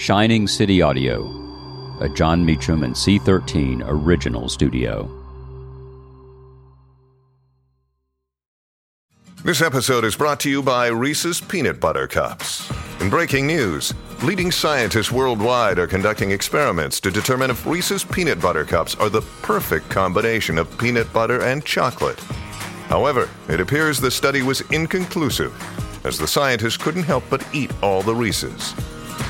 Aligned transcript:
Shining 0.00 0.48
City 0.48 0.80
Audio, 0.80 1.26
a 2.00 2.08
Jon 2.08 2.42
Meacham 2.42 2.84
and 2.84 2.94
C13 2.94 3.82
original 3.84 4.48
studio. 4.48 5.10
This 9.44 9.60
episode 9.60 10.06
is 10.06 10.16
brought 10.16 10.40
to 10.40 10.48
you 10.48 10.62
by 10.62 10.86
Reese's 10.86 11.38
Peanut 11.38 11.80
Butter 11.80 12.08
Cups. 12.08 12.72
In 13.02 13.10
breaking 13.10 13.46
news, 13.46 13.92
leading 14.22 14.50
scientists 14.50 15.12
worldwide 15.12 15.78
are 15.78 15.86
conducting 15.86 16.30
experiments 16.30 16.98
to 17.00 17.10
determine 17.10 17.50
if 17.50 17.66
Reese's 17.66 18.02
Peanut 18.02 18.40
Butter 18.40 18.64
Cups 18.64 18.94
are 18.94 19.10
the 19.10 19.20
perfect 19.42 19.90
combination 19.90 20.56
of 20.56 20.78
peanut 20.78 21.12
butter 21.12 21.42
and 21.42 21.62
chocolate. 21.62 22.20
However, 22.88 23.28
it 23.50 23.60
appears 23.60 24.00
the 24.00 24.10
study 24.10 24.40
was 24.40 24.62
inconclusive, 24.70 25.52
as 26.06 26.16
the 26.16 26.26
scientists 26.26 26.78
couldn't 26.78 27.02
help 27.02 27.24
but 27.28 27.46
eat 27.52 27.70
all 27.82 28.00
the 28.00 28.14
Reese's. 28.14 28.74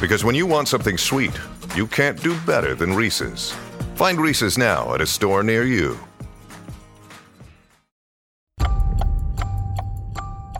Because 0.00 0.24
when 0.24 0.34
you 0.34 0.46
want 0.46 0.66
something 0.66 0.96
sweet, 0.96 1.38
you 1.76 1.86
can't 1.86 2.20
do 2.22 2.38
better 2.46 2.74
than 2.74 2.94
Reese's. 2.94 3.54
Find 3.94 4.18
Reese's 4.18 4.56
now 4.56 4.94
at 4.94 5.02
a 5.02 5.06
store 5.06 5.42
near 5.42 5.64
you. 5.64 5.98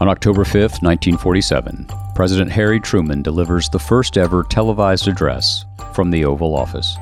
On 0.01 0.09
October 0.09 0.45
5, 0.45 0.55
1947, 0.83 1.87
President 2.15 2.51
Harry 2.51 2.80
Truman 2.80 3.23
delivers 3.23 3.69
the 3.69 3.79
first 3.79 4.16
ever 4.16 4.45
televised 4.45 5.09
address 5.09 5.65
from 5.95 6.11
the 6.11 6.25
Oval 6.25 6.57
Office. 6.57 6.97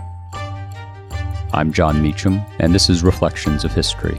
I'm 1.52 1.72
Jon 1.72 2.02
Meacham, 2.02 2.40
and 2.60 2.74
this 2.74 2.90
is 2.90 3.02
Reflections 3.02 3.64
of 3.64 3.72
History. 3.72 4.18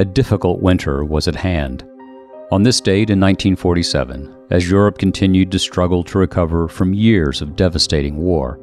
A 0.00 0.04
difficult 0.06 0.62
winter 0.62 1.04
was 1.04 1.28
at 1.28 1.36
hand. 1.36 1.86
On 2.52 2.62
this 2.62 2.80
date 2.80 3.10
in 3.10 3.20
1947, 3.20 4.34
as 4.48 4.70
Europe 4.70 4.96
continued 4.96 5.52
to 5.52 5.58
struggle 5.58 6.02
to 6.04 6.18
recover 6.18 6.68
from 6.68 6.94
years 6.94 7.42
of 7.42 7.54
devastating 7.54 8.16
war, 8.16 8.58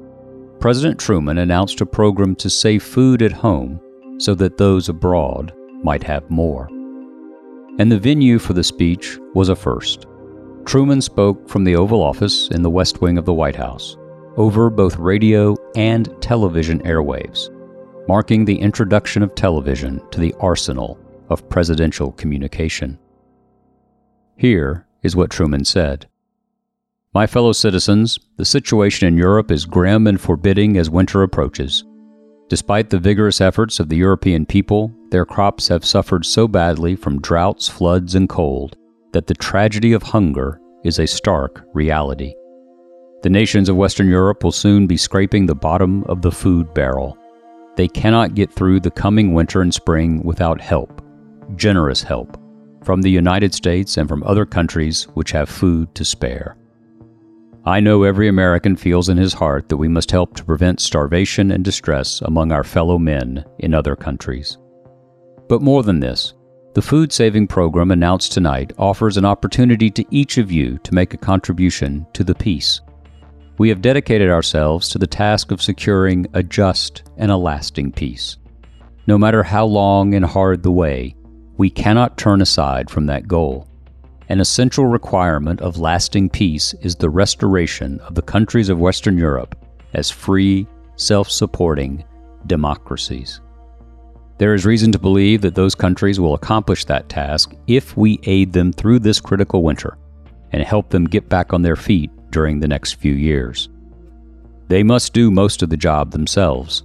President 0.59 0.99
Truman 0.99 1.37
announced 1.37 1.79
a 1.79 1.85
program 1.85 2.35
to 2.37 2.49
save 2.49 2.81
food 2.81 3.21
at 3.21 3.31
home 3.31 3.79
so 4.17 4.33
that 4.33 4.57
those 4.57 4.89
abroad 4.89 5.53
might 5.83 6.01
have 6.01 6.27
more. 6.31 6.65
And 7.77 7.91
the 7.91 7.99
venue 7.99 8.39
for 8.39 8.53
the 8.53 8.63
speech 8.63 9.19
was 9.35 9.49
a 9.49 9.55
first. 9.55 10.07
Truman 10.65 11.03
spoke 11.03 11.47
from 11.47 11.63
the 11.63 11.75
Oval 11.75 12.01
Office 12.01 12.47
in 12.47 12.63
the 12.63 12.71
West 12.71 12.99
Wing 12.99 13.19
of 13.19 13.25
the 13.25 13.33
White 13.35 13.55
House, 13.55 13.95
over 14.37 14.71
both 14.71 14.97
radio 14.97 15.55
and 15.75 16.19
television 16.19 16.79
airwaves, 16.79 17.51
marking 18.07 18.43
the 18.43 18.57
introduction 18.59 19.21
of 19.21 19.35
television 19.35 20.01
to 20.09 20.19
the 20.19 20.33
arsenal 20.39 20.99
of 21.29 21.49
presidential 21.49 22.11
communication. 22.13 22.97
Here 24.35 24.85
is 25.03 25.15
what 25.15 25.31
Truman 25.31 25.65
said 25.65 26.05
My 27.13 27.25
fellow 27.25 27.51
citizens, 27.51 28.19
the 28.37 28.45
situation 28.45 29.07
in 29.07 29.17
Europe 29.17 29.51
is 29.51 29.65
grim 29.65 30.07
and 30.07 30.19
forbidding 30.19 30.77
as 30.77 30.89
winter 30.89 31.23
approaches. 31.23 31.83
Despite 32.49 32.89
the 32.89 32.99
vigorous 32.99 33.41
efforts 33.41 33.79
of 33.79 33.89
the 33.89 33.97
European 33.97 34.45
people, 34.45 34.93
their 35.09 35.25
crops 35.25 35.67
have 35.67 35.83
suffered 35.83 36.25
so 36.25 36.47
badly 36.47 36.95
from 36.95 37.21
droughts, 37.21 37.67
floods, 37.67 38.15
and 38.15 38.29
cold 38.29 38.77
that 39.11 39.27
the 39.27 39.33
tragedy 39.33 39.93
of 39.93 40.03
hunger 40.03 40.61
is 40.83 40.99
a 40.99 41.07
stark 41.07 41.65
reality. 41.73 42.33
The 43.23 43.29
nations 43.29 43.67
of 43.67 43.75
Western 43.75 44.07
Europe 44.07 44.43
will 44.43 44.51
soon 44.51 44.87
be 44.87 44.95
scraping 44.95 45.45
the 45.45 45.55
bottom 45.55 46.03
of 46.03 46.21
the 46.21 46.31
food 46.31 46.73
barrel. 46.73 47.17
They 47.75 47.87
cannot 47.87 48.35
get 48.35 48.53
through 48.53 48.79
the 48.81 48.91
coming 48.91 49.33
winter 49.33 49.61
and 49.61 49.73
spring 49.73 50.21
without 50.23 50.61
help 50.61 50.96
generous 51.55 52.03
help 52.03 52.37
from 52.83 53.01
the 53.01 53.11
United 53.11 53.53
States 53.53 53.97
and 53.97 54.07
from 54.07 54.23
other 54.23 54.45
countries 54.45 55.03
which 55.13 55.31
have 55.31 55.49
food 55.49 55.93
to 55.95 56.05
spare. 56.05 56.55
I 57.65 57.81
know 57.81 58.03
every 58.03 58.29
American 58.29 58.77
feels 58.77 59.09
in 59.09 59.17
his 59.17 59.33
heart 59.33 59.67
that 59.67 59.75
we 59.75 59.89
must 59.89 60.09
help 60.09 60.37
to 60.37 60.45
prevent 60.45 60.79
starvation 60.79 61.51
and 61.51 61.65
distress 61.65 62.21
among 62.21 62.53
our 62.53 62.63
fellow 62.63 62.97
men 62.97 63.43
in 63.59 63.73
other 63.73 63.93
countries. 63.95 64.57
But 65.49 65.61
more 65.61 65.83
than 65.83 65.99
this, 65.99 66.33
the 66.75 66.81
food 66.81 67.11
saving 67.11 67.47
program 67.47 67.91
announced 67.91 68.31
tonight 68.31 68.71
offers 68.77 69.17
an 69.17 69.25
opportunity 69.25 69.89
to 69.89 70.05
each 70.11 70.37
of 70.37 70.49
you 70.49 70.77
to 70.83 70.93
make 70.93 71.13
a 71.13 71.17
contribution 71.17 72.07
to 72.13 72.23
the 72.23 72.35
peace. 72.35 72.79
We 73.57 73.67
have 73.67 73.81
dedicated 73.81 74.29
ourselves 74.29 74.87
to 74.89 74.97
the 74.97 75.05
task 75.05 75.51
of 75.51 75.61
securing 75.61 76.27
a 76.33 76.43
just 76.43 77.03
and 77.17 77.31
a 77.31 77.35
lasting 77.35 77.91
peace. 77.91 78.37
No 79.07 79.17
matter 79.17 79.43
how 79.43 79.65
long 79.65 80.13
and 80.13 80.23
hard 80.23 80.63
the 80.63 80.71
way, 80.71 81.16
we 81.57 81.69
cannot 81.69 82.17
turn 82.17 82.41
aside 82.41 82.89
from 82.89 83.07
that 83.07 83.27
goal. 83.27 83.67
An 84.29 84.39
essential 84.39 84.85
requirement 84.85 85.61
of 85.61 85.79
lasting 85.79 86.29
peace 86.29 86.73
is 86.81 86.95
the 86.95 87.09
restoration 87.09 87.99
of 88.01 88.15
the 88.15 88.21
countries 88.21 88.69
of 88.69 88.79
Western 88.79 89.17
Europe 89.17 89.55
as 89.93 90.11
free, 90.11 90.67
self 90.95 91.29
supporting 91.29 92.03
democracies. 92.45 93.41
There 94.37 94.53
is 94.53 94.65
reason 94.65 94.91
to 94.91 94.99
believe 94.99 95.41
that 95.41 95.55
those 95.55 95.73
countries 95.73 96.19
will 96.19 96.35
accomplish 96.35 96.85
that 96.85 97.09
task 97.09 97.55
if 97.65 97.97
we 97.97 98.19
aid 98.23 98.53
them 98.53 98.71
through 98.71 98.99
this 98.99 99.19
critical 99.19 99.63
winter 99.63 99.97
and 100.51 100.61
help 100.63 100.89
them 100.89 101.05
get 101.05 101.27
back 101.27 101.53
on 101.53 101.63
their 101.63 101.75
feet 101.75 102.11
during 102.29 102.59
the 102.59 102.67
next 102.67 102.93
few 102.93 103.13
years. 103.13 103.69
They 104.67 104.83
must 104.83 105.13
do 105.13 105.31
most 105.31 105.63
of 105.63 105.69
the 105.69 105.77
job 105.77 106.11
themselves. 106.11 106.83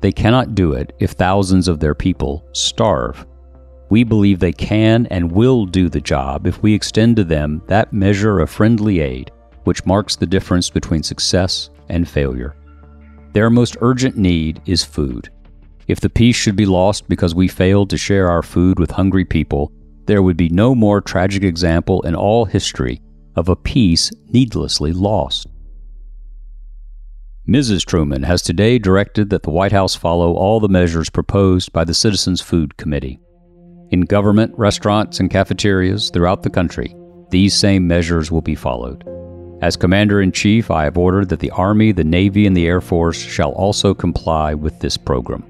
They 0.00 0.12
cannot 0.12 0.54
do 0.54 0.74
it 0.74 0.94
if 1.00 1.12
thousands 1.12 1.66
of 1.66 1.80
their 1.80 1.94
people 1.94 2.44
starve 2.52 3.26
we 3.92 4.04
believe 4.04 4.38
they 4.38 4.54
can 4.54 5.04
and 5.10 5.30
will 5.30 5.66
do 5.66 5.90
the 5.90 6.00
job 6.00 6.46
if 6.46 6.62
we 6.62 6.72
extend 6.72 7.14
to 7.14 7.24
them 7.24 7.60
that 7.66 7.92
measure 7.92 8.40
of 8.40 8.48
friendly 8.48 9.00
aid 9.00 9.30
which 9.64 9.84
marks 9.84 10.16
the 10.16 10.26
difference 10.26 10.70
between 10.70 11.02
success 11.02 11.68
and 11.90 12.08
failure. 12.08 12.56
Their 13.34 13.50
most 13.50 13.76
urgent 13.82 14.16
need 14.16 14.62
is 14.64 14.82
food. 14.82 15.28
If 15.88 16.00
the 16.00 16.08
peace 16.08 16.36
should 16.36 16.56
be 16.56 16.64
lost 16.64 17.06
because 17.06 17.34
we 17.34 17.48
failed 17.48 17.90
to 17.90 17.98
share 17.98 18.30
our 18.30 18.42
food 18.42 18.78
with 18.78 18.90
hungry 18.90 19.26
people, 19.26 19.70
there 20.06 20.22
would 20.22 20.38
be 20.38 20.48
no 20.48 20.74
more 20.74 21.02
tragic 21.02 21.42
example 21.42 22.00
in 22.00 22.14
all 22.14 22.46
history 22.46 23.02
of 23.36 23.50
a 23.50 23.56
peace 23.56 24.10
needlessly 24.28 24.94
lost. 24.94 25.48
Mrs. 27.46 27.84
Truman 27.84 28.22
has 28.22 28.40
today 28.40 28.78
directed 28.78 29.28
that 29.28 29.42
the 29.42 29.50
White 29.50 29.72
House 29.72 29.94
follow 29.94 30.32
all 30.32 30.60
the 30.60 30.68
measures 30.80 31.10
proposed 31.10 31.74
by 31.74 31.84
the 31.84 31.92
Citizens 31.92 32.40
Food 32.40 32.78
Committee. 32.78 33.20
In 33.92 34.00
government, 34.00 34.54
restaurants, 34.56 35.20
and 35.20 35.30
cafeterias 35.30 36.08
throughout 36.08 36.42
the 36.42 36.48
country, 36.48 36.96
these 37.28 37.54
same 37.54 37.86
measures 37.86 38.32
will 38.32 38.40
be 38.40 38.54
followed. 38.54 39.06
As 39.60 39.76
Commander 39.76 40.22
in 40.22 40.32
Chief, 40.32 40.70
I 40.70 40.84
have 40.84 40.96
ordered 40.96 41.28
that 41.28 41.40
the 41.40 41.50
Army, 41.50 41.92
the 41.92 42.02
Navy, 42.02 42.46
and 42.46 42.56
the 42.56 42.66
Air 42.66 42.80
Force 42.80 43.20
shall 43.20 43.52
also 43.52 43.92
comply 43.92 44.54
with 44.54 44.80
this 44.80 44.96
program. 44.96 45.44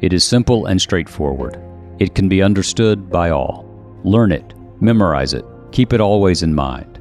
It 0.00 0.14
is 0.14 0.24
simple 0.24 0.64
and 0.64 0.80
straightforward. 0.80 1.60
It 1.98 2.14
can 2.14 2.26
be 2.26 2.42
understood 2.42 3.10
by 3.10 3.28
all. 3.28 3.66
Learn 4.02 4.32
it, 4.32 4.54
memorize 4.80 5.34
it, 5.34 5.44
keep 5.70 5.92
it 5.92 6.00
always 6.00 6.42
in 6.42 6.54
mind. 6.54 6.98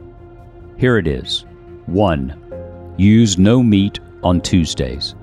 Here 0.78 0.98
it 0.98 1.08
is 1.08 1.46
1. 1.86 2.94
Use 2.98 3.38
no 3.38 3.64
meat 3.64 4.02
on 4.22 4.42
Tuesdays. 4.42 5.16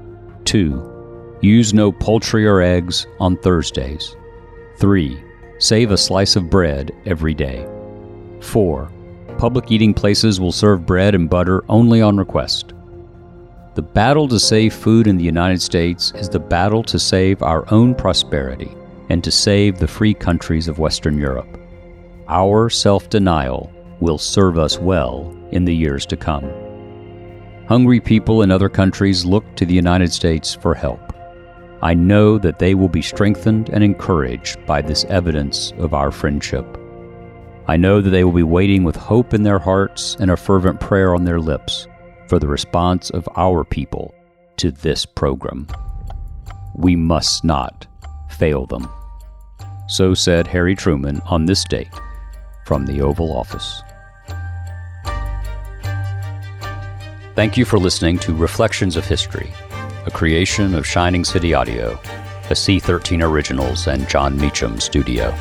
2. 0.47 1.39
Use 1.43 1.75
no 1.75 1.93
poultry 1.93 2.47
or 2.47 2.63
eggs 2.63 3.07
on 3.21 3.37
Thursdays. 3.37 4.17
3. 4.79 5.24
Save 5.59 5.93
a 5.93 5.97
slice 5.97 6.35
of 6.35 6.51
bread 6.51 6.91
every 7.07 7.33
day. 7.33 7.67
4. 8.41 8.91
Public 9.39 9.71
eating 9.71 9.95
places 9.95 10.41
will 10.41 10.53
serve 10.53 10.87
bread 10.87 11.15
and 11.15 11.31
butter 11.31 11.65
only 11.69 12.03
on 12.03 12.17
request. 12.17 12.73
The 13.75 13.83
battle 13.83 14.29
to 14.29 14.41
save 14.41 14.75
food 14.75 15.07
in 15.07 15.17
the 15.17 15.25
United 15.25 15.63
States 15.63 16.13
is 16.17 16.29
the 16.29 16.41
battle 16.41 16.83
to 16.85 16.99
save 16.99 17.43
our 17.43 17.65
own 17.73 17.95
prosperity 17.95 18.75
and 19.11 19.23
to 19.23 19.31
save 19.31 19.79
the 19.79 19.89
free 19.89 20.15
countries 20.15 20.69
of 20.69 20.79
Western 20.79 21.19
Europe. 21.19 21.59
Our 22.29 22.69
self 22.71 23.09
denial 23.09 23.73
will 24.01 24.19
serve 24.19 24.59
us 24.59 24.79
well 24.79 25.37
in 25.51 25.65
the 25.65 25.75
years 25.75 26.05
to 26.07 26.17
come. 26.17 26.51
Hungry 27.69 28.01
people 28.01 28.43
in 28.43 28.51
other 28.51 28.69
countries 28.69 29.25
look 29.25 29.45
to 29.57 29.67
the 29.67 29.75
United 29.75 30.13
States 30.13 30.55
for 30.55 30.75
help. 30.75 31.04
I 31.85 31.93
know 31.93 32.39
that 32.39 32.59
they 32.59 32.75
will 32.75 32.89
be 32.89 33.03
strengthened 33.03 33.69
and 33.69 33.85
encouraged 33.85 34.65
by 34.65 34.81
this 34.81 35.05
evidence 35.05 35.75
of 35.77 35.93
our 35.93 36.11
friendship. 36.11 36.67
I 37.69 37.77
know 37.77 38.01
that 38.01 38.09
they 38.09 38.25
will 38.25 38.33
be 38.33 38.43
waiting 38.43 38.85
with 38.85 38.97
hope 38.97 39.35
in 39.35 39.43
their 39.43 39.59
hearts 39.59 40.17
and 40.19 40.31
a 40.31 40.37
fervent 40.37 40.81
prayer 40.81 41.15
on 41.15 41.25
their 41.25 41.39
lips 41.39 41.87
for 42.27 42.39
the 42.39 42.49
response 42.49 43.11
of 43.11 43.29
our 43.37 43.65
people 43.65 44.15
to 44.57 44.71
this 44.71 45.05
program. 45.05 45.67
We 46.75 46.97
must 46.97 47.45
not 47.45 47.87
fail 48.31 48.65
them. 48.65 48.89
So 49.87 50.15
said 50.15 50.47
Harry 50.47 50.75
Truman 50.75 51.21
on 51.27 51.45
this 51.45 51.65
date 51.65 51.93
from 52.65 52.87
the 52.87 53.03
Oval 53.03 53.37
Office. 53.37 53.83
Thank 57.35 57.59
you 57.59 57.67
for 57.67 57.79
listening 57.79 58.19
to 58.21 58.33
Reflections 58.33 58.97
of 58.97 59.05
History, 59.05 59.53
a 60.07 60.11
creation 60.11 60.75
of 60.75 60.87
Shining 60.87 61.25
City 61.25 61.55
Audio, 61.55 61.93
a 62.51 62.55
C13 62.55 63.23
Originals 63.23 63.87
and 63.87 64.07
Jon 64.07 64.37
Meacham 64.37 64.79
studio. 64.79 65.35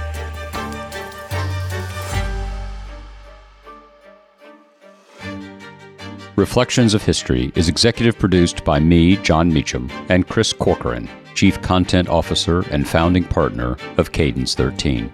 Reflections 6.38 6.94
of 6.94 7.04
History 7.04 7.52
is 7.56 7.68
executive 7.68 8.18
produced 8.18 8.64
by 8.64 8.80
me, 8.80 9.18
Jon 9.18 9.52
Meacham, 9.52 9.92
and 10.08 10.28
Chris 10.28 10.54
Corcoran, 10.54 11.10
Chief 11.36 11.62
Content 11.62 12.08
Officer 12.08 12.62
and 12.72 12.88
founding 12.88 13.26
partner 13.26 13.76
of 13.98 14.14
Cadence 14.14 14.56
13. 14.56 15.12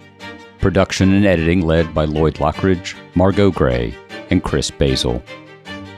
Production 0.59 1.13
and 1.13 1.25
editing 1.25 1.61
led 1.61 1.93
by 1.93 2.05
Lloyd 2.05 2.35
Lockridge, 2.35 2.95
Margot 3.15 3.49
Gray, 3.49 3.95
and 4.29 4.43
Chris 4.43 4.69
Basil. 4.69 5.23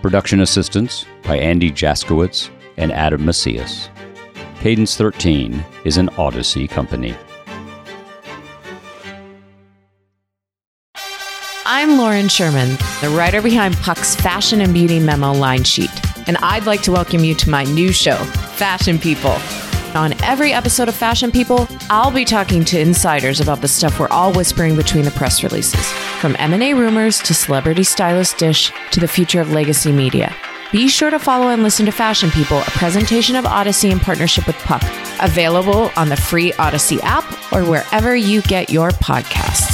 Production 0.01 0.39
assistance 0.39 1.05
by 1.23 1.37
Andy 1.37 1.69
Jaskowitz 1.69 2.49
and 2.77 2.91
Adam 2.91 3.25
Macias. 3.25 3.89
Cadence 4.59 4.95
13 4.95 5.63
is 5.85 5.97
an 5.97 6.09
Odyssey 6.17 6.67
company. 6.67 7.15
I'm 11.65 11.97
Lauren 11.97 12.27
Sherman, 12.27 12.69
the 13.01 13.09
writer 13.17 13.41
behind 13.41 13.75
Puck's 13.77 14.15
Fashion 14.15 14.61
and 14.61 14.73
Beauty 14.73 14.99
Memo 14.99 15.33
line 15.33 15.63
sheet, 15.63 15.89
and 16.27 16.37
I'd 16.37 16.65
like 16.65 16.81
to 16.83 16.91
welcome 16.91 17.23
you 17.23 17.33
to 17.35 17.49
my 17.49 17.63
new 17.63 17.91
show, 17.91 18.17
Fashion 18.55 18.99
People. 18.99 19.35
On 19.95 20.13
every 20.21 20.53
episode 20.53 20.89
of 20.89 20.95
Fashion 20.95 21.31
People, 21.31 21.67
I'll 21.89 22.11
be 22.11 22.23
talking 22.23 22.63
to 22.65 22.79
insiders 22.79 23.39
about 23.39 23.61
the 23.61 23.67
stuff 23.67 23.99
we're 23.99 24.07
all 24.09 24.31
whispering 24.31 24.75
between 24.75 25.05
the 25.05 25.11
press 25.11 25.43
releases, 25.43 25.85
from 26.19 26.35
M&A 26.39 26.73
rumors 26.73 27.19
to 27.19 27.33
celebrity 27.33 27.83
stylist 27.83 28.37
dish 28.37 28.71
to 28.91 28.99
the 28.99 29.07
future 29.07 29.41
of 29.41 29.51
legacy 29.51 29.91
media. 29.91 30.35
Be 30.71 30.87
sure 30.87 31.09
to 31.09 31.19
follow 31.19 31.49
and 31.49 31.63
listen 31.63 31.85
to 31.87 31.91
Fashion 31.91 32.31
People, 32.31 32.59
a 32.59 32.71
presentation 32.71 33.35
of 33.35 33.45
Odyssey 33.45 33.91
in 33.91 33.99
partnership 33.99 34.47
with 34.47 34.55
Puck, 34.59 34.81
available 35.21 35.91
on 35.97 36.07
the 36.07 36.15
free 36.15 36.53
Odyssey 36.53 37.01
app 37.01 37.25
or 37.51 37.65
wherever 37.65 38.15
you 38.15 38.41
get 38.43 38.69
your 38.69 38.91
podcasts. 38.91 39.70